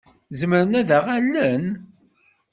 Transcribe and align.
Zemren 0.39 0.77
ad 0.79 0.89
aɣ-allen? 0.97 1.63